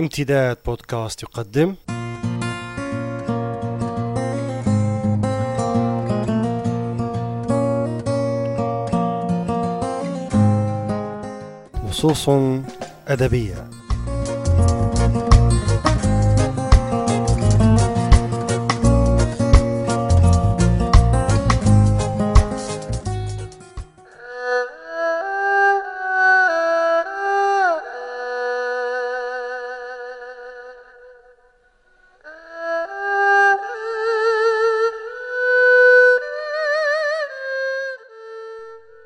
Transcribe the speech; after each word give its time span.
امتداد 0.00 0.58
بودكاست 0.66 1.22
يقدم. 1.22 1.74
نصوص 11.88 12.28
أدبية. 13.08 13.79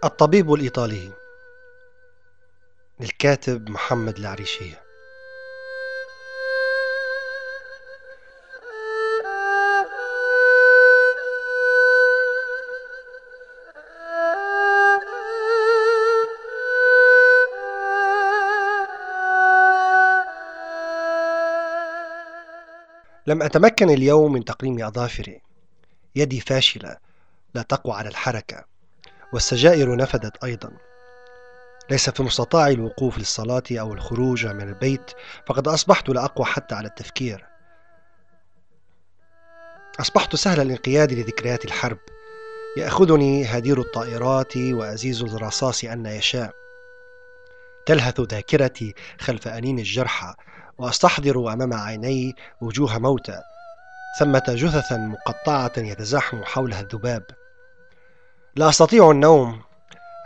الطبيب 0.04 0.52
الإيطالي. 0.52 1.12
للكاتب 3.00 3.70
محمد 3.70 4.18
العريشية 4.18 4.80
لم 23.26 23.42
أتمكن 23.42 23.90
اليوم 23.90 24.32
من 24.32 24.44
تقليم 24.44 24.84
أظافري. 24.84 25.40
يدي 26.16 26.40
فاشلة. 26.40 26.96
لا 27.54 27.62
تقوى 27.62 27.94
على 27.94 28.08
الحركة. 28.08 28.73
والسجائر 29.34 29.96
نفدت 29.96 30.44
أيضا. 30.44 30.70
ليس 31.90 32.10
في 32.10 32.22
مستطاعي 32.22 32.72
الوقوف 32.72 33.18
للصلاة 33.18 33.62
أو 33.72 33.92
الخروج 33.92 34.46
من 34.46 34.68
البيت 34.68 35.10
فقد 35.46 35.68
أصبحت 35.68 36.08
لا 36.08 36.24
أقوى 36.24 36.46
حتى 36.46 36.74
على 36.74 36.88
التفكير. 36.88 37.46
أصبحت 40.00 40.36
سهل 40.36 40.60
الانقياد 40.60 41.12
لذكريات 41.12 41.64
الحرب. 41.64 41.98
يأخذني 42.76 43.44
هدير 43.44 43.80
الطائرات 43.80 44.56
وأزيز 44.56 45.22
الرصاص 45.22 45.84
أن 45.84 46.06
يشاء. 46.06 46.52
تلهث 47.86 48.20
ذاكرتي 48.20 48.94
خلف 49.20 49.48
أنين 49.48 49.78
الجرحى 49.78 50.34
وأستحضر 50.78 51.52
أمام 51.52 51.74
عيني 51.74 52.36
وجوه 52.60 52.98
موتى. 52.98 53.40
ثمة 54.18 54.44
جثثا 54.48 54.96
مقطعة 54.96 55.72
يتزاحم 55.78 56.44
حولها 56.44 56.80
الذباب. 56.80 57.43
لا 58.56 58.68
أستطيع 58.68 59.10
النوم. 59.10 59.60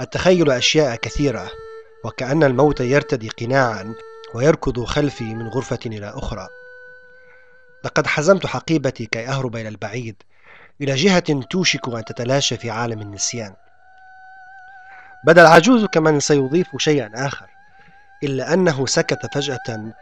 أتخيل 0.00 0.50
أشياء 0.50 0.96
كثيرة 0.96 1.50
وكأن 2.04 2.42
الموت 2.44 2.80
يرتدي 2.80 3.28
قناعا 3.28 3.94
ويركض 4.34 4.84
خلفي 4.84 5.24
من 5.24 5.48
غرفة 5.48 5.78
إلى 5.86 6.12
أخرى. 6.14 6.48
لقد 7.84 8.06
حزمت 8.06 8.46
حقيبتي 8.46 9.06
كي 9.06 9.28
أهرب 9.28 9.56
إلى 9.56 9.68
البعيد 9.68 10.22
إلى 10.80 10.94
جهة 10.94 11.42
توشك 11.50 11.88
أن 11.88 12.04
تتلاشى 12.04 12.56
في 12.56 12.70
عالم 12.70 13.00
النسيان. 13.00 13.54
بدا 15.26 15.42
العجوز 15.42 15.84
كمن 15.84 16.20
سيضيف 16.20 16.76
شيئا 16.76 17.10
آخر 17.14 17.46
إلا 18.22 18.54
أنه 18.54 18.86
سكت 18.86 19.34
فجأة 19.34 19.92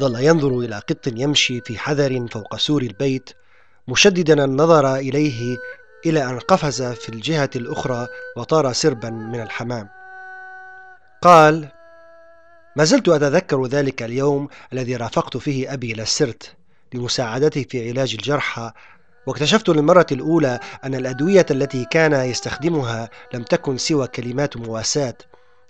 ظل 0.00 0.24
ينظر 0.24 0.58
إلى 0.58 0.76
قط 0.76 1.06
يمشي 1.06 1.60
في 1.60 1.78
حذر 1.78 2.26
فوق 2.30 2.56
سور 2.56 2.82
البيت 2.82 3.30
مشددا 3.88 4.44
النظر 4.44 4.96
إليه 4.96 5.56
إلى 6.10 6.24
أن 6.24 6.38
قفز 6.38 6.82
في 6.82 7.08
الجهة 7.08 7.50
الأخرى 7.56 8.08
وطار 8.36 8.72
سربا 8.72 9.10
من 9.10 9.40
الحمام. 9.40 9.88
قال 11.22 11.68
ما 12.76 12.84
زلت 12.84 13.08
أتذكر 13.08 13.66
ذلك 13.66 14.02
اليوم 14.02 14.48
الذي 14.72 14.96
رافقت 14.96 15.36
فيه 15.36 15.72
أبي 15.72 15.92
إلى 15.92 16.02
السرت 16.02 16.52
لمساعدته 16.94 17.66
في 17.70 17.90
علاج 17.90 18.12
الجرحى 18.14 18.72
واكتشفت 19.26 19.68
للمرة 19.68 20.06
الأولى 20.12 20.60
أن 20.84 20.94
الأدوية 20.94 21.46
التي 21.50 21.84
كان 21.84 22.12
يستخدمها 22.12 23.10
لم 23.34 23.42
تكن 23.42 23.78
سوى 23.78 24.06
كلمات 24.06 24.56
مواساة 24.56 25.14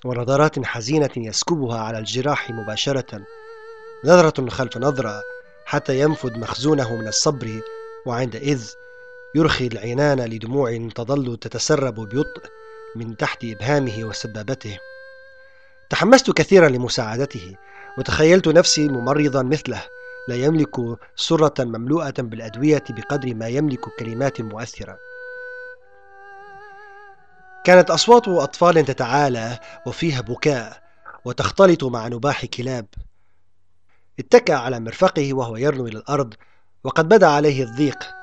ونظرات 0.05 0.65
حزينة 0.67 1.11
يسكبها 1.17 1.79
على 1.79 1.99
الجراح 1.99 2.51
مباشرة. 2.51 3.21
نظرة 4.05 4.51
خلف 4.51 4.77
نظرة 4.77 5.23
حتى 5.67 6.01
ينفد 6.01 6.39
مخزونه 6.39 6.97
من 6.97 7.09
الصبر 7.09 7.61
وعندئذ 8.07 8.71
يرخي 9.35 9.67
العنان 9.67 10.21
لدموع 10.21 10.89
تظل 10.95 11.37
تتسرب 11.37 11.95
ببطء 11.95 12.43
من 12.97 13.17
تحت 13.17 13.45
إبهامه 13.45 14.05
وسبابته. 14.05 14.79
تحمست 15.91 16.31
كثيرا 16.31 16.69
لمساعدته 16.69 17.57
وتخيلت 17.99 18.49
نفسي 18.49 18.89
ممرضا 18.89 19.43
مثله 19.43 19.83
لا 20.29 20.35
يملك 20.35 20.77
سرة 21.17 21.55
مملوءة 21.61 22.15
بالأدوية 22.19 22.85
بقدر 22.91 23.35
ما 23.35 23.49
يملك 23.49 23.81
كلمات 23.99 24.41
مؤثرة. 24.41 24.99
كانت 27.65 27.91
أصوات 27.91 28.29
أطفال 28.29 28.85
تتعالى 28.85 29.59
وفيها 29.87 30.21
بكاء 30.21 30.83
وتختلط 31.25 31.85
مع 31.85 32.09
نباح 32.09 32.45
كلاب. 32.45 32.87
اتكأ 34.19 34.55
على 34.55 34.81
مرفقه 34.81 35.35
وهو 35.35 35.57
يرنو 35.57 35.87
إلى 35.87 35.99
الأرض 35.99 36.35
وقد 36.85 37.09
بدا 37.09 37.27
عليه 37.27 37.63
الضيق. 37.63 38.16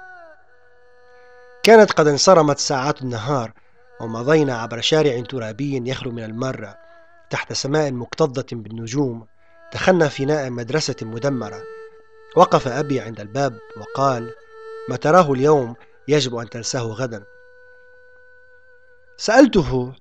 كانت 1.64 1.92
قد 1.92 2.08
انصرمت 2.08 2.60
ساعات 2.60 3.02
النهار 3.02 3.52
ومضينا 4.00 4.58
عبر 4.58 4.82
شارع 4.82 5.22
ترابي 5.22 5.90
يخلو 5.90 6.12
من 6.12 6.24
المارة 6.24 6.78
تحت 7.30 7.54
سماء 7.54 7.92
مكتظة 7.92 8.46
بالنجوم 8.52 9.28
دخلنا 9.74 10.08
فناء 10.08 10.50
مدرسة 10.50 10.96
مدمرة. 11.02 11.64
وقف 12.36 12.68
أبي 12.68 13.00
عند 13.00 13.20
الباب 13.20 13.60
وقال 13.78 14.34
ما 14.90 14.96
تراه 14.96 15.34
اليوم 15.34 15.76
يجب 16.08 16.36
أن 16.36 16.50
تنساه 16.50 16.82
غدا. 16.82 17.24
سألته 19.18 19.94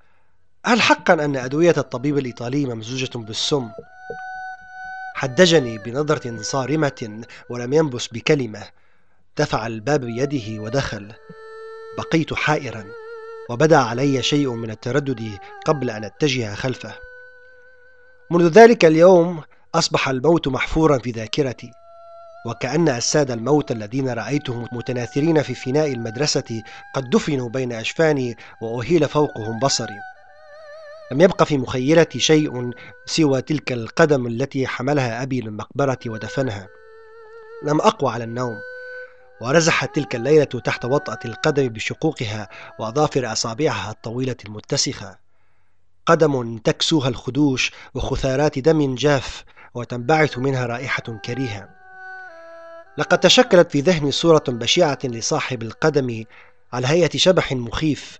هل 0.65 0.81
حقا 0.81 1.15
أن 1.15 1.37
أدوية 1.37 1.75
الطبيب 1.78 2.19
الإيطالي 2.19 2.67
ممزوجة 2.67 3.19
بالسم؟ 3.19 3.71
حدجني 5.15 5.78
بنظرة 5.78 6.43
صارمة 6.43 7.22
ولم 7.51 7.72
ينبس 7.72 8.09
بكلمة. 8.09 8.62
دفع 9.39 9.67
الباب 9.67 10.01
بيده 10.01 10.62
ودخل. 10.62 11.12
بقيت 11.98 12.34
حائرا 12.34 12.84
وبدأ 13.50 13.76
علي 13.76 14.22
شيء 14.22 14.50
من 14.50 14.70
التردد 14.70 15.38
قبل 15.66 15.91
أن 15.91 16.04
أتجه 16.04 16.54
خلفه. 16.54 16.94
منذ 18.30 18.48
ذلك 18.48 18.84
اليوم 18.84 19.42
أصبح 19.75 20.08
الموت 20.08 20.48
محفورا 20.48 20.98
في 20.98 21.10
ذاكرتي 21.10 21.70
وكأن 22.47 22.88
أجساد 22.88 23.30
الموت 23.30 23.70
الذين 23.70 24.08
رأيتهم 24.08 24.69
متناثرين 24.72 25.42
في 25.42 25.54
فناء 25.54 25.92
المدرسة 25.92 26.62
قد 26.94 27.10
دفنوا 27.10 27.48
بين 27.48 27.72
أجفاني 27.72 28.36
وأهيل 28.62 29.09
فوقهم 29.09 29.59
بصري. 29.59 29.98
لم 31.12 31.20
يبق 31.20 31.42
في 31.42 31.59
مخيلتي 31.59 32.19
شيء 32.19 32.70
سوى 33.06 33.42
تلك 33.42 33.72
القدم 33.72 34.26
التي 34.26 34.66
حملها 34.66 35.22
أبي 35.22 35.41
للمقبرة 35.41 35.98
ودفنها. 36.06 36.69
لم 37.62 37.80
أقوى 37.80 38.12
على 38.12 38.24
النوم 38.24 38.56
ورزحت 39.42 39.94
تلك 39.94 40.14
الليلة 40.14 40.44
تحت 40.44 40.84
وطأة 40.84 41.19
القدم 41.25 41.69
بشقوقها 41.69 42.48
وأظافر 42.78 43.32
أصابعها 43.32 43.91
الطويلة 43.91 44.36
المتسخة. 44.44 45.19
قدم 46.06 46.58
تكسوها 46.58 47.08
الخدوش 47.08 47.72
وخثارات 47.94 48.58
دم 48.58 48.94
جاف 48.94 49.44
وتنبعث 49.75 50.38
منها 50.38 50.66
رائحة 50.66 51.03
كريهة. 51.25 51.69
لقد 52.98 53.21
تشكلت 53.21 53.72
في 53.72 53.80
ذهني 53.80 54.12
صورة 54.12 54.44
بشعة 54.48 54.98
لصاحب 55.04 55.62
القدم 55.62 56.24
على 56.72 56.86
هيئة 56.86 57.18
شبح 57.18 57.53
مخيف 57.53 58.18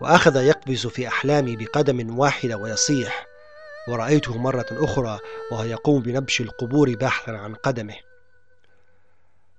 وأخذ 0.00 0.36
يقفز 0.36 0.86
في 0.86 1.08
أحلامي 1.08 1.56
بقدم 1.56 2.18
واحدة 2.18 2.56
ويصيح. 2.56 3.26
ورأيته 3.88 4.38
مرة 4.38 4.66
أخرى 4.72 5.18
وهو 5.52 5.64
يقوم 5.64 6.02
بنبش 6.02 6.40
القبور 6.40 6.94
باحثا 6.94 7.30
عن 7.30 7.54
قدمه. 7.54 8.13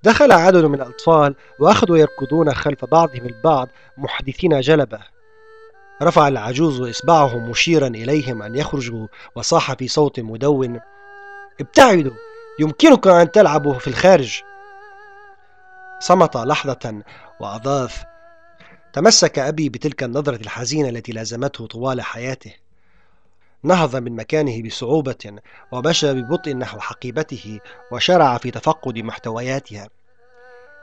دخل 0.06 0.32
عدد 0.32 0.66
من 0.66 0.76
الأطفال 0.76 1.36
وأخذوا 1.60 1.98
يركضون 1.98 2.54
خلف 2.54 2.86
بعضهم 2.86 3.26
البعض 3.26 3.70
محدثين 3.98 4.60
جلبة. 4.60 5.00
رفع 6.02 6.28
العجوز 6.28 6.82
إصبعه 6.82 7.38
مشيرا 7.38 7.88
إليهم 7.88 8.42
أن 8.42 8.56
يخرجوا 8.56 9.08
وصاح 9.36 9.74
في 9.74 9.88
صوت 9.88 10.20
مدون. 10.20 10.80
ابتعدوا 11.62 12.12
يمكنكم 12.60 13.10
أن 13.10 13.32
تلعبوا 13.32 13.74
في 13.74 13.88
الخارج. 13.88 14.42
صمت 16.00 16.38
لحظة 16.38 17.04
وأضاف 17.40 18.04
تمسك 18.94 19.40
أبي 19.40 19.70
بتلك 19.70 20.04
النظرة 20.04 20.36
الحزينة 20.36 20.90
التي 20.90 21.12
لازمته 21.12 21.68
طوال 21.68 22.02
حياته. 22.02 22.54
نهض 23.66 23.96
من 23.96 24.16
مكانه 24.16 24.64
بصعوبة 24.64 25.40
ومشى 25.72 26.14
ببطء 26.14 26.56
نحو 26.56 26.80
حقيبته 26.80 27.60
وشرع 27.92 28.38
في 28.38 28.52
تفقد 28.52 28.98
محتوياتها. 28.98 29.90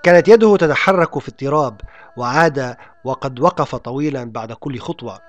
كانت 0.03 0.29
يده 0.29 0.57
تتحرك 0.57 1.19
في 1.19 1.29
اضطراب 1.29 1.81
وعاد 2.17 2.77
وقد 3.05 3.41
وقف 3.41 3.75
طويلا 3.75 4.25
بعد 4.25 4.53
كل 4.53 4.79
خطوة 4.79 5.21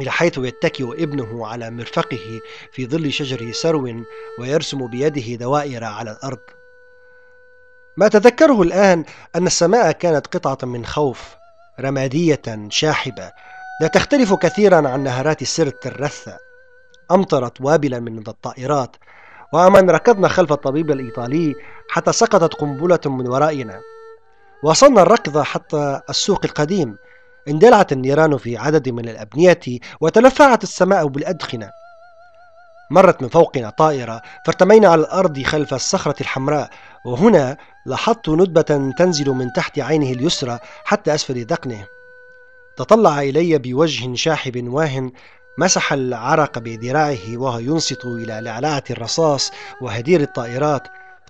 إلى 0.00 0.10
حيث 0.10 0.38
يتكئ 0.38 1.02
ابنه 1.02 1.46
على 1.46 1.70
مرفقه 1.70 2.40
في 2.72 2.86
ظل 2.86 3.12
شجر 3.12 3.52
سرو 3.52 4.04
ويرسم 4.40 4.86
بيده 4.86 5.34
دوائر 5.34 5.84
على 5.84 6.10
الأرض. 6.10 6.40
ما 7.96 8.06
أتذكره 8.06 8.62
الآن 8.62 9.04
أن 9.36 9.46
السماء 9.46 9.92
كانت 9.92 10.26
قطعة 10.36 10.68
من 10.68 10.86
خوف 10.86 11.36
رمادية 11.80 12.68
شاحبة 12.68 13.32
لا 13.80 13.88
تختلف 13.88 14.34
كثيرا 14.34 14.88
عن 14.88 15.02
نهرات 15.02 15.42
السرت 15.42 15.86
الرثة. 15.86 16.47
أمطرت 17.10 17.60
وابلا 17.60 18.00
من 18.00 18.18
الطائرات 18.18 18.96
ومن 19.52 19.90
ركضنا 19.90 20.28
خلف 20.28 20.52
الطبيب 20.52 20.90
الإيطالي 20.90 21.54
حتى 21.90 22.12
سقطت 22.12 22.54
قنبلة 22.54 23.00
من 23.06 23.28
ورائنا. 23.28 23.80
وصلنا 24.62 25.02
الركض 25.02 25.38
حتى 25.38 26.00
السوق 26.10 26.40
القديم 26.44 26.96
اندلعت 27.48 27.92
النيران 27.92 28.36
في 28.36 28.56
عدد 28.56 28.88
من 28.88 29.08
الأبنية 29.08 29.60
وتلفعت 30.00 30.62
السماء 30.62 31.06
بالأدخنة. 31.06 31.70
مرت 32.90 33.22
من 33.22 33.28
فوقنا 33.28 33.70
طائرة 33.70 34.22
فارتمينا 34.46 34.88
على 34.88 35.00
الأرض 35.00 35.42
خلف 35.42 35.74
الصخرة 35.74 36.14
الحمراء 36.20 36.70
وهنا 37.06 37.56
لاحظت 37.86 38.28
ندبة 38.28 38.92
تنزل 38.98 39.30
من 39.30 39.52
تحت 39.52 39.78
عينه 39.78 40.12
اليسرى 40.12 40.58
حتى 40.84 41.14
أسفل 41.14 41.44
ذقنه 41.44 41.86
تطلع 42.76 43.22
إلي 43.22 43.58
بوجه 43.58 44.14
شاحب 44.14 44.68
واهن 44.68 45.12
مسح 45.58 45.92
العرق 45.92 46.58
بذراعه 46.58 47.36
وهو 47.36 47.58
ينصت 47.58 48.04
إلى 48.04 48.40
لعلعة 48.40 48.84
الرصاص 48.90 49.52
وهدير 49.80 50.20
الطائرات 50.20 50.82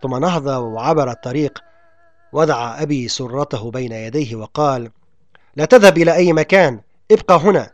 ثم 0.02 0.16
نهض 0.16 0.46
وعبر 0.46 1.10
الطريق. 1.10 1.58
وضع 2.32 2.82
أبي 2.82 3.08
سرته 3.08 3.70
بين 3.70 3.92
يديه 3.92 4.36
وقال 4.36 4.90
لا 5.56 5.64
تذهب 5.64 5.98
إلى 5.98 6.14
أي 6.14 6.32
مكان 6.32 6.80
ابقى 7.12 7.36
هنا. 7.36 7.70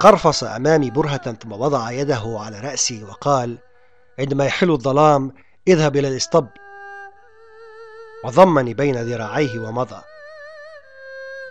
قرفص 0.00 0.44
أمامي 0.44 0.90
برهة 0.90 1.32
ثم 1.32 1.52
وضع 1.52 1.90
يده 1.90 2.22
على 2.40 2.60
رأسي 2.60 3.04
وقال 3.04 3.58
عندما 4.18 4.44
يحل 4.44 4.70
الظلام 4.70 5.32
اذهب 5.68 5.96
إلى 5.96 6.08
الإسطب 6.08 6.46
وضمني 8.24 8.74
بين 8.74 8.96
ذراعيه 8.96 9.58
ومضى. 9.58 10.00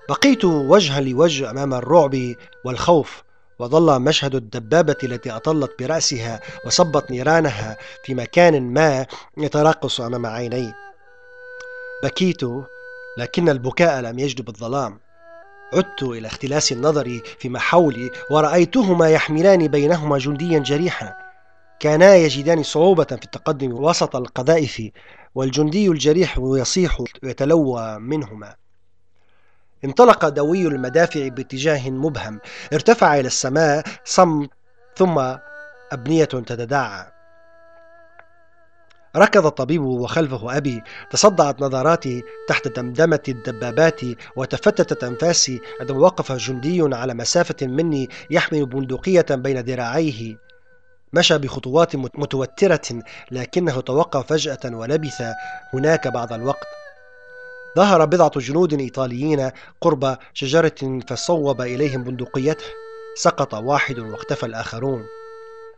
بقيت 0.09 0.45
وجها 0.45 1.01
لوجه 1.01 1.51
أمام 1.51 1.73
الرعب 1.73 2.35
والخوف 2.65 3.23
وظل 3.59 4.01
مشهد 4.01 4.35
الدبابة 4.35 4.95
التي 5.03 5.31
أطلت 5.31 5.71
برأسها 5.79 6.39
وصبت 6.65 7.11
نيرانها 7.11 7.77
في 8.03 8.15
مكان 8.15 8.73
ما 8.73 9.05
يتراقص 9.37 10.01
أمام 10.01 10.25
عيني. 10.25 10.73
بكيت 12.03 12.41
لكن 13.17 13.49
البكاء 13.49 14.01
لم 14.01 14.19
يجلب 14.19 14.49
الظلام. 14.49 14.99
عدت 15.73 16.03
إلى 16.03 16.27
اختلاس 16.27 16.71
النظر 16.71 17.21
فيما 17.39 17.59
حولي 17.59 18.11
ورأيتهما 18.31 19.09
يحملان 19.09 19.67
بينهما 19.67 20.17
جنديا 20.17 20.59
جريحا. 20.59 21.13
كانا 21.79 22.15
يجدان 22.15 22.63
صعوبة 22.63 23.03
في 23.03 23.25
التقدم 23.25 23.73
وسط 23.73 24.15
القذائف 24.15 24.81
والجندي 25.35 25.87
الجريح 25.87 26.39
يصيح 26.41 27.01
ويتلوى 27.23 27.99
منهما. 27.99 28.55
انطلق 29.83 30.29
دوي 30.29 30.67
المدافع 30.67 31.27
باتجاه 31.27 31.89
مبهم. 31.89 32.39
ارتفع 32.73 33.19
إلى 33.19 33.27
السماء 33.27 33.83
صمت 34.05 34.49
ثم 34.95 35.35
أبنية 35.91 36.25
تتداعى. 36.25 37.05
ركض 39.15 39.45
الطبيب 39.45 39.81
وخلفه 39.81 40.57
أبي. 40.57 40.83
تصدعت 41.11 41.61
نظراتي 41.61 42.23
تحت 42.47 42.67
دمدمة 42.67 43.23
الدبابات 43.27 44.01
وتفتتت 44.35 45.03
أنفاسي. 45.03 45.61
عندما 45.81 45.99
وقف 45.99 46.31
جندي 46.31 46.95
على 46.95 47.13
مسافة 47.13 47.67
مني 47.67 48.09
يحمل 48.29 48.65
بندقية 48.65 49.25
بين 49.29 49.59
ذراعيه. 49.59 50.37
مشى 51.13 51.37
بخطوات 51.37 51.95
متوترة 51.95 53.03
لكنه 53.31 53.81
توقف 53.81 54.27
فجأة 54.27 54.59
ولبث. 54.65 55.23
هناك 55.73 56.07
بعض 56.07 56.33
الوقت 56.33 56.67
ظهر 57.75 58.05
بضعة 58.05 58.39
جنود 58.39 58.73
إيطاليين 58.73 59.51
قرب 59.81 60.17
شجرة 60.33 60.99
فصوب 61.07 61.61
إليهم 61.61 62.03
بندقيته. 62.03 62.65
سقط 63.17 63.53
واحد 63.53 63.99
واختفى 63.99 64.45
الآخرون. 64.45 65.05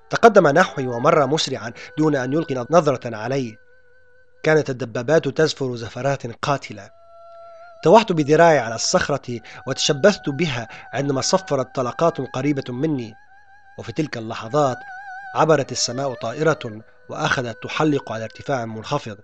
تقدم 0.09 0.47
نحوي 0.47 0.87
ومر 0.87 1.27
مسرعا 1.27 1.73
دون 1.97 2.15
أن 2.15 2.33
يلقي 2.33 2.65
نظرة 2.69 3.15
علي 3.15 3.57
كانت 4.43 4.69
الدبابات 4.69 5.27
تزفر 5.27 5.75
زفرات 5.75 6.27
قاتلة. 6.41 6.89
توحت 7.83 8.11
بذراعي 8.11 8.59
على 8.59 8.75
الصخرة 8.75 9.41
وتشبثت 9.67 10.29
بها 10.29 10.67
عندما 10.93 11.21
صفرت 11.21 11.75
طلقات 11.75 12.21
قريبة 12.21 12.73
مني. 12.73 13.13
وفي 13.79 13.91
تلك 13.91 14.17
اللحظات 14.17 14.77
عبرت 15.35 15.71
السماء 15.71 16.13
طائرة 16.13 16.81
وأخذت 17.09 17.63
تحلق 17.63 18.11
على 18.11 18.23
ارتفاع 18.23 18.65
منخفض. 18.65 19.17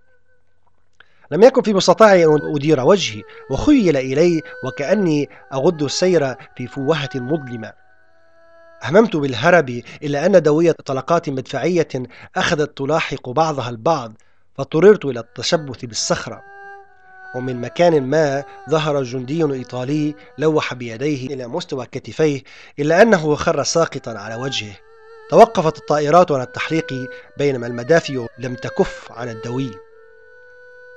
لم 1.33 1.43
يكن 1.43 1.61
في 1.61 1.73
مستطاعي 1.73 2.25
أن 2.25 2.55
أدير 2.55 2.79
وجهي 2.79 3.23
وخيل 3.49 3.97
إلي 3.97 4.41
وكأني 4.63 5.29
أغد 5.53 5.83
السير 5.83 6.35
في 6.55 6.67
فوهة 6.67 7.09
مظلمة. 7.15 7.73
هممت 8.83 9.15
بالهرب 9.15 9.81
إلا 10.03 10.25
أن 10.25 10.41
دوية 10.41 10.71
طلقات 10.71 11.29
مدفعية 11.29 11.87
أخذت 12.35 12.77
تلاحق 12.77 13.29
بعضها 13.29 13.69
البعض 13.69 14.13
فاضطررت 14.57 15.05
إلى 15.05 15.19
التشبث 15.19 15.85
بالصخرة. 15.85 16.41
ومن 17.35 17.61
مكان 17.61 18.03
ما 18.03 18.43
ظهر 18.69 19.03
جندي 19.03 19.43
إيطالي 19.43 20.15
لوح 20.37 20.73
بيديه 20.73 21.27
إلى 21.27 21.47
مستوى 21.47 21.85
كتفيه 21.85 22.41
إلا 22.79 23.01
أنه 23.01 23.35
خر 23.35 23.63
ساقطا 23.63 24.11
على 24.11 24.35
وجهه. 24.35 24.75
توقفت 25.29 25.77
الطائرات 25.77 26.31
عن 26.31 26.41
التحليق 26.41 26.93
بينما 27.37 27.67
المدافع 27.67 28.25
لم 28.39 28.55
تكف 28.55 29.11
عن 29.11 29.29
الدوي. 29.29 29.71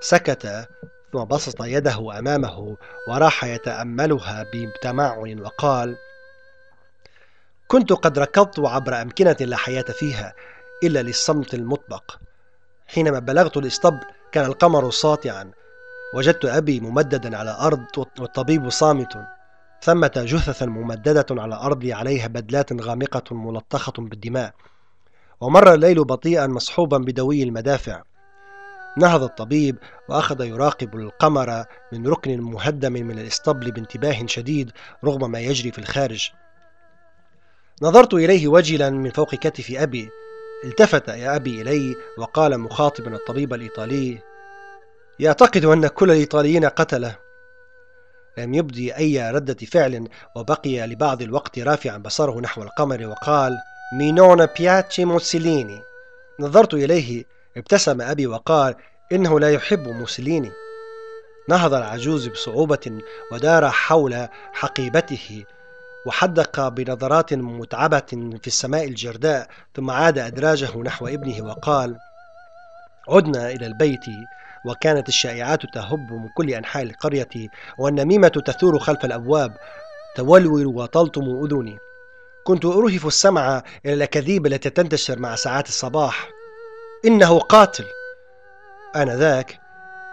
سكت 0.08 0.68
ثم 1.12 1.24
بسط 1.24 1.62
يده 1.62 2.18
أمامه 2.18 2.76
وراح 3.08 3.44
يتأملها 3.44 4.46
بتمعن 4.54 5.40
وقال 5.40 5.96
كنت 7.68 7.92
قد 7.92 8.18
ركضت 8.18 8.60
عبر 8.60 9.02
أمكنة 9.02 9.36
لا 9.40 9.56
حياة 9.56 9.82
فيها 9.82 10.34
إلا 10.84 11.02
للصمت 11.02 11.54
المطبق. 11.54 12.16
حينما 12.86 13.18
بلغت 13.18 13.56
الإسطبل 13.56 14.00
كان 14.32 14.44
القمر 14.44 14.90
ساطعا. 14.90 15.50
وجدت 16.14 16.44
أبي 16.44 16.80
ممددا 16.80 17.36
على 17.36 17.50
الأرض 17.50 17.84
والطبيب 18.18 18.70
صامت. 18.70 19.18
ثمة 19.82 20.12
جثثا 20.16 20.66
ممددة 20.66 21.26
على 21.30 21.54
الأرض 21.54 21.86
عليها 21.86 22.26
بدلات 22.26 22.82
غامقة 22.82 23.34
ملطخة 23.34 23.92
بالدماء. 23.98 24.54
ومر 25.40 25.74
الليل 25.74 26.04
بطيئا 26.04 26.46
مصحوبا 26.46 26.98
بدوي 26.98 27.42
المدافع. 27.42 28.02
نهض 28.96 29.22
الطبيب 29.22 29.78
وأخذ 30.08 30.44
يراقب 30.44 30.96
القمر 30.96 31.64
من 31.92 32.06
ركن 32.06 32.40
مهدم 32.40 32.92
من 32.92 33.18
الإسطبل 33.18 33.70
بانتباه 33.70 34.26
شديد 34.26 34.72
رغم 35.04 35.30
ما 35.30 35.40
يجري 35.40 35.72
في 35.72 35.78
الخارج. 35.78 36.30
نظرت 37.82 38.14
إليه 38.14 38.48
وجلا 38.48 38.90
من 38.90 39.10
فوق 39.10 39.34
كتف 39.34 39.72
أبي. 39.76 40.10
التفت 40.64 41.08
يا 41.08 41.36
أبي 41.36 41.62
إلي 41.62 41.94
وقال 42.18 42.60
مخاطبا 42.60 43.14
الطبيب 43.14 43.54
الإيطالي 43.54 44.18
يعتقد 45.18 45.64
أن 45.64 45.86
كل 45.86 46.10
الإيطاليين 46.10 46.64
قتله. 46.64 47.16
لم 48.38 48.54
يبدي 48.54 48.96
أي 48.96 49.30
ردة 49.30 49.66
فعل 49.66 50.08
وبقي 50.36 50.86
لبعض 50.86 51.22
الوقت 51.22 51.58
رافعا 51.58 51.98
بصره 51.98 52.40
نحو 52.40 52.62
القمر 52.62 53.06
وقال 53.06 53.58
مينون 53.92 54.46
بياتشي 54.46 55.04
موسوليني 55.04 55.82
نظرت 56.40 56.74
إليه 56.74 57.24
ابتسم 57.56 58.00
أبي 58.02 58.26
وقال 58.26 58.74
إنه 59.12 59.40
لا 59.40 59.50
يحب 59.50 59.88
موسوليني 59.88 60.52
نهض 61.48 61.74
العجوز 61.74 62.28
بصعوبة 62.28 63.00
ودار 63.32 63.70
حول 63.70 64.28
حقيبته 64.52 65.44
وحدق 66.06 66.68
بنظرات 66.68 67.34
متعبة 67.34 68.38
في 68.42 68.46
السماء 68.46 68.84
الجرداء 68.84 69.48
ثم 69.74 69.90
عاد 69.90 70.18
أدراجه 70.18 70.78
نحو 70.78 71.06
ابنه 71.06 71.44
وقال 71.46 71.96
عدنا 73.08 73.50
إلى 73.50 73.66
البيت 73.66 74.04
وكانت 74.66 75.08
الشائعات 75.08 75.60
تهب 75.74 76.12
من 76.12 76.28
كل 76.36 76.50
أنحاء 76.50 76.82
القرية 76.82 77.48
والنميمة 77.78 78.28
تثور 78.28 78.78
خلف 78.78 79.04
الأبواب 79.04 79.56
تولول 80.16 80.66
وتلطم 80.66 81.44
أذني. 81.44 81.78
كنت 82.44 82.64
أرهف 82.64 83.06
السمع 83.06 83.62
إلى 83.84 83.94
الأكاذيب 83.94 84.46
التي 84.46 84.70
تنتشر 84.70 85.18
مع 85.18 85.34
ساعات 85.34 85.68
الصباح. 85.68 86.35
إنه 87.06 87.38
قاتل. 87.38 87.84
آنذاك 88.96 89.60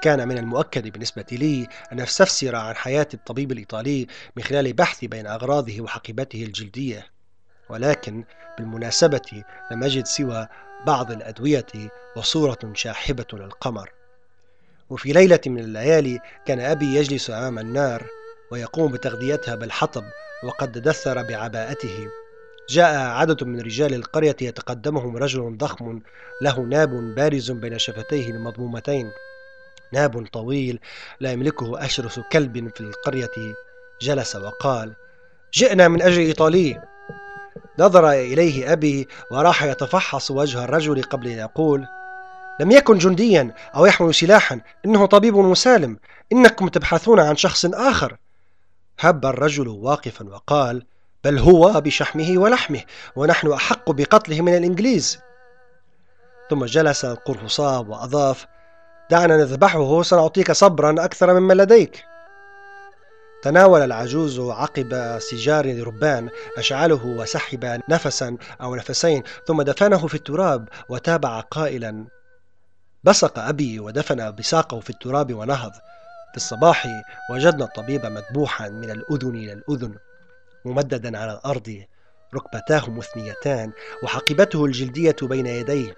كان 0.02 0.28
من 0.28 0.38
المؤكد 0.38 0.88
بالنسبة 0.88 1.26
لي 1.32 1.68
أن 1.92 2.00
أستفسر 2.00 2.56
عن 2.56 2.76
حياة 2.76 3.08
الطبيب 3.14 3.52
الإيطالي 3.52 4.08
من 4.36 4.44
خلال 4.44 4.74
بحثي 4.74 5.08
بين 5.08 5.28
أغراضه 5.28 5.82
وحقيبته 5.82 6.44
الجلدية. 6.44 7.08
ولكن 7.70 8.24
بالمناسبة 8.58 9.44
لم 9.72 9.84
أجد 9.84 10.06
سوى 10.06 10.48
بعض 10.86 11.12
الأدوية 11.12 11.66
وصورة 12.16 12.60
شاحبة 12.74 13.26
للقمر. 13.34 13.92
وفي 14.90 15.14
ليلة 15.14 15.40
من 15.46 15.60
الليالي 15.60 16.20
كان 16.46 16.60
أبي 16.60 16.96
يجلس 16.96 17.30
أمام 17.30 17.60
النار 17.60 18.04
ويقوم 18.52 18.92
بتغذيتها 18.92 19.56
بالحطب 19.56 20.04
وقد 20.44 20.72
دثر 20.72 21.24
بعباءته. 21.24 22.08
جاء 22.70 22.96
عدد 22.96 23.44
من 23.44 23.62
رجال 23.62 23.94
القرية 23.94 24.36
يتقدمهم 24.42 25.18
رجل 25.18 25.58
ضخم 25.58 26.00
له 26.42 26.60
ناب 26.60 26.90
بارز 27.16 27.52
بين 27.52 27.78
شفتيه 27.78 28.30
المضمومتين 28.30 29.12
ناب 29.94 30.28
طويل 30.28 30.80
لا 31.20 31.32
يملكه 31.32 31.86
أشرس 31.86 32.20
كلب 32.32 32.72
في 32.76 32.82
القرية 32.82 33.56
جلس 34.02 34.36
وقال 34.36 34.94
جئنا 35.54 35.88
من 35.88 36.02
أجل 36.02 36.20
إيطالي. 36.20 36.82
نظر 37.80 38.12
إليه 38.12 38.74
أبي 38.74 39.08
وراح 39.32 39.64
يتفحص 39.64 40.32
وجه 40.32 40.64
الرجل 40.64 41.02
قبل 41.02 41.28
أن 41.28 41.38
يقول 41.38 41.88
لم 42.60 42.72
يكن 42.72 42.98
جنديا 42.98 43.56
أو 43.76 43.86
يحمل 43.86 44.16
سلاحا 44.16 44.62
إنه 44.86 45.06
طبيب 45.06 45.36
مسالم 45.36 45.98
إنكم 46.32 46.68
تبحثون 46.68 47.20
عن 47.20 47.36
شخص 47.36 47.66
آخر. 47.66 48.18
هب 49.00 49.26
الرجل 49.26 49.68
واقفا 49.68 50.30
وقال 50.30 50.86
بل 51.24 51.40
هو 51.40 51.82
بشحمه 51.82 52.38
ولحمه 52.38 52.82
ونحن 53.16 53.52
أحق 53.52 53.92
بقتله 53.92 54.42
من 54.42 54.58
الإنجليز. 54.58 55.20
ثم 56.50 56.66
جلس 56.66 57.06
القرفصاء 57.06 57.82
وأضاف 57.82 58.48
دعنا 59.12 59.38
نذبحه 59.38 60.02
سنعطيك 60.02 60.52
صبرا 60.52 61.06
أكثر 61.06 61.40
مما 61.40 61.54
لديك. 61.54 62.04
تناول 63.44 63.82
العجوز 63.82 64.40
عقب 64.40 65.20
سيجار 65.20 65.84
ربان 65.88 66.30
أشعله 66.58 67.06
وسحب 67.06 67.82
نفسا 67.90 68.38
أو 68.62 68.76
نفسين 68.76 69.24
ثم 69.48 69.62
دفنه 69.62 70.08
في 70.08 70.16
التراب 70.16 70.70
وتابع 70.90 71.40
قائلا. 71.40 72.06
بصق 73.04 73.40
أبي 73.40 73.80
ودفن 73.80 74.32
بساقه 74.32 74.80
في 74.80 74.90
التراب 74.90 75.34
ونهض. 75.34 75.72
في 76.32 76.38
الصباح 76.38 76.88
وجدنا 77.32 77.66
الطبيب 77.66 78.06
مذبوحا 78.06 78.70
من 78.70 78.92
الأذن 78.92 79.36
إلى 79.36 79.54
الأذن. 79.54 79.96
ممددا 80.66 81.18
على 81.18 81.34
الأرض 81.34 81.86
ركبتاه 82.36 82.90
مثنيتان 82.90 83.72
وحقيبته 84.04 84.66
الجلدية 84.66 85.16
بين 85.22 85.46
يديه. 85.46 85.96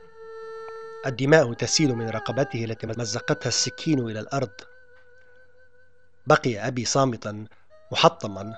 الدماء 1.05 1.53
تسيل 1.53 1.95
من 1.95 2.09
رقبته 2.09 2.65
التي 2.65 2.87
مزقتها 2.87 3.47
السكين 3.47 3.99
إلى 3.99 4.19
الأرض. 4.19 4.51
بقي 6.27 6.67
أبي 6.67 6.85
صامتا 6.85 7.45
محطما 7.91 8.53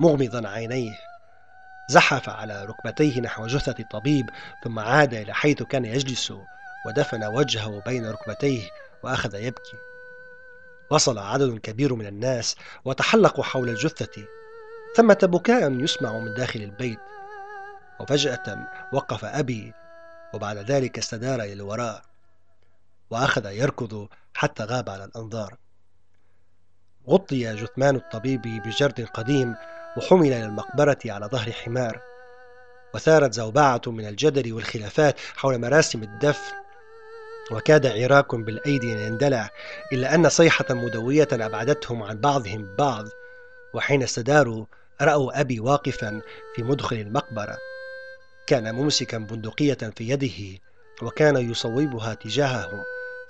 مغمضا 0.00 0.48
عينيه. 0.48 0.98
زحف 1.90 2.28
على 2.28 2.64
ركبتيه 2.64 3.20
نحو 3.20 3.46
جثة 3.46 3.74
الطبيب 3.80 4.26
ثم 4.64 4.78
عاد 4.78 5.14
إلى 5.14 5.34
حيث 5.34 5.62
كان 5.62 5.84
يجلس 5.84 6.32
ودفن 6.86 7.24
وجهه 7.24 7.82
بين 7.86 8.10
ركبتيه 8.10 8.68
وأخذ 9.02 9.34
يبكي. 9.34 9.76
وصل 10.90 11.18
عدد 11.18 11.58
كبير 11.58 11.94
من 11.94 12.06
الناس 12.06 12.56
وتحلقوا 12.84 13.44
حول 13.44 13.68
الجثة. 13.68 14.24
ثمة 14.96 15.18
بكاء 15.22 15.72
يسمع 15.72 16.18
من 16.18 16.34
داخل 16.34 16.60
البيت. 16.60 16.98
وفجأة 18.00 18.68
وقف 18.92 19.24
أبي 19.24 19.72
وبعد 20.34 20.56
ذلك 20.56 20.98
استدار 20.98 21.40
إلى 21.40 21.52
الوراء 21.52 22.02
وأخذ 23.10 23.46
يركض 23.46 24.08
حتى 24.34 24.64
غاب 24.64 24.90
على 24.90 25.04
الأنظار. 25.04 25.56
غطي 27.08 27.54
جثمان 27.54 27.96
الطبيب 27.96 28.42
بجرد 28.42 29.00
قديم 29.14 29.54
وحمل 29.96 30.26
إلى 30.26 30.44
المقبرة 30.44 30.98
على 31.06 31.26
ظهر 31.26 31.52
حمار. 31.52 32.00
وثارت 32.94 33.32
زوبعة 33.32 33.82
من 33.86 34.06
الجدل 34.06 34.52
والخلافات 34.52 35.20
حول 35.36 35.58
مراسم 35.58 36.02
الدفن. 36.02 36.54
وكاد 37.50 37.86
عراك 37.86 38.34
بالأيدي 38.34 38.92
أن 38.92 38.98
يندلع 38.98 39.50
إلا 39.92 40.14
أن 40.14 40.28
صيحة 40.28 40.66
مدوية 40.70 41.28
أبعدتهم 41.32 42.02
عن 42.02 42.20
بعضهم 42.20 42.76
بعض. 42.76 43.04
وحين 43.74 44.02
استداروا 44.02 44.66
رأوا 45.02 45.40
أبي 45.40 45.60
واقفا 45.60 46.20
في 46.54 46.62
مدخل 46.62 46.96
المقبرة. 46.96 47.58
كان 48.46 48.74
ممسكا 48.74 49.18
بندقية 49.18 49.92
في 49.96 50.08
يده 50.08 50.60
وكان 51.02 51.50
يصوبها 51.50 52.14
تجاههم. 52.14 52.82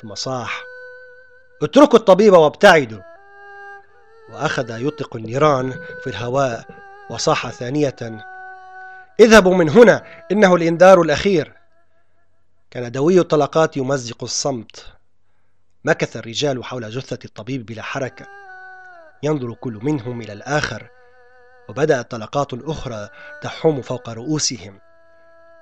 ثم 0.02 0.14
صاح 0.14 0.64
اتركوا 1.62 1.98
الطبيب 1.98 2.32
وابتعدوا. 2.32 3.02
وأخذ 4.32 4.86
يطلق 4.86 5.16
النيران 5.16 5.70
في 6.02 6.06
الهواء 6.06 6.66
وصاح 7.10 7.50
ثانية 7.50 7.96
اذهبوا 9.20 9.54
من 9.54 9.68
هنا 9.68 10.24
إنه 10.32 10.54
الإنذار 10.54 11.00
الأخير. 11.00 11.52
كان 12.70 12.92
دوي 12.92 13.20
الطلقات 13.20 13.76
يمزق 13.76 14.22
الصمت. 14.24 14.86
مكث 15.84 16.16
الرجال 16.16 16.64
حول 16.64 16.90
جثة 16.90 17.18
الطبيب 17.24 17.66
بلا 17.66 17.82
حركة. 17.82 18.26
ينظر 19.22 19.54
كل 19.54 19.78
منهم 19.82 20.20
إلى 20.20 20.32
الآخر. 20.32 20.95
وبدأت 21.68 22.10
طلقات 22.10 22.54
أخرى 22.54 23.08
تحوم 23.42 23.82
فوق 23.82 24.08
رؤوسهم. 24.10 24.80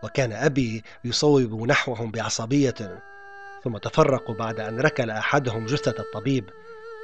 وكان 0.02 0.32
أبي 0.32 0.84
يصوب 1.04 1.66
نحوهم 1.66 2.10
بعصبية 2.10 3.02
ثم 3.64 3.78
تفرقوا 3.78 4.34
بعد 4.34 4.60
أن 4.60 4.80
ركل 4.80 5.10
أحدهم 5.10 5.66
جثة 5.66 5.94
الطبيب 5.98 6.50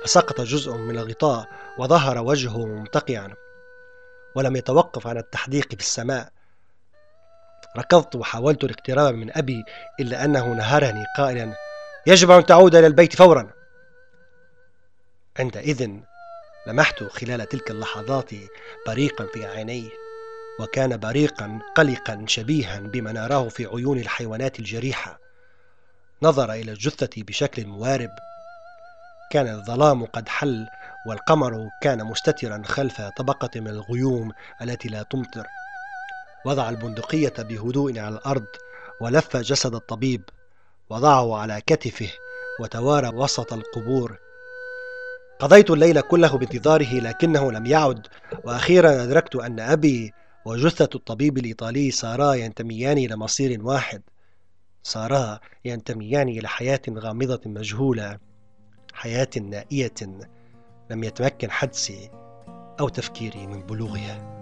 فسقط 0.04 0.40
جزء 0.40 0.72
من 0.72 0.98
الغطاء 0.98 1.48
وظهر 1.78 2.18
وجهه 2.18 2.66
ممتقعا 2.66 3.34
ولم 4.34 4.56
يتوقف 4.56 5.06
عن 5.06 5.18
التحديق 5.18 5.68
في 5.68 5.80
السماء 5.80 6.32
ركضت 7.76 8.16
وحاولت 8.16 8.64
الاقتراب 8.64 9.14
من 9.14 9.36
أبي 9.36 9.64
إلا 10.00 10.24
أنه 10.24 10.52
نهرني 10.52 11.04
قائلا 11.16 11.54
يجب 12.06 12.30
أن 12.30 12.46
تعود 12.46 12.74
إلى 12.74 12.86
البيت 12.86 13.16
فورا. 13.16 13.50
عندئذ 15.38 15.90
لمحت 16.66 17.02
خلال 17.02 17.48
تلك 17.48 17.70
اللحظات 17.70 18.30
بريقا 18.86 19.26
في 19.26 19.46
عينيه 19.46 19.90
وكان 20.60 20.96
بريقا 20.96 21.58
قلقا 21.74 22.24
شبيها 22.26 22.80
بما 22.80 23.12
نراه 23.12 23.48
في 23.48 23.66
عيون 23.66 23.98
الحيوانات 23.98 24.58
الجريحة. 24.58 25.18
نظر 26.22 26.52
إلى 26.52 26.72
الجثة 26.72 27.22
بشكل 27.22 27.66
موارب 27.66 28.10
كان 29.30 29.48
الظلام 29.48 30.04
قد 30.04 30.28
حل 30.28 30.68
والقمر 31.06 31.68
كان 31.82 32.04
مستترا 32.04 32.62
خلف 32.64 33.00
طبقة 33.00 33.60
من 33.60 33.68
الغيوم 33.68 34.32
التي 34.62 34.88
لا 34.88 35.02
تمطر. 35.02 35.46
وضع 36.46 36.68
البندقية 36.68 37.34
بهدوء 37.38 37.98
على 37.98 38.14
الأرض 38.14 38.46
ولف 39.00 39.36
جسد 39.36 39.74
الطبيب 39.74 40.22
وضعه 40.90 41.36
على 41.36 41.62
كتفه 41.66 42.10
وتوارى 42.60 43.08
وسط 43.08 43.52
القبور. 43.52 44.29
قضيت 45.40 45.70
الليل 45.70 46.00
كله 46.00 46.38
بانتظاره 46.38 47.00
لكنه 47.00 47.52
لم 47.52 47.66
يعد 47.66 48.06
وأخيرا 48.44 49.02
أدركت 49.04 49.36
أن 49.36 49.60
أبي 49.60 50.12
وجثة 50.44 50.88
الطبيب 50.94 51.38
الإيطالي 51.38 51.90
صارا 51.90 52.34
ينتميان 52.34 52.98
إلى 52.98 53.16
مصير 53.16 53.66
واحد. 53.66 54.02
صارا 54.82 55.40
ينتميان 55.64 56.28
إلى 56.28 56.48
حياة 56.48 56.80
غامضة 56.90 57.40
مجهولة 57.46 58.18
حياة 58.92 59.28
نائية 59.42 59.94
لم 60.90 61.04
يتمكن 61.04 61.50
حدسي 61.50 62.10
أو 62.80 62.88
تفكيري 62.88 63.46
من 63.46 63.62
بلوغها. 63.62 64.40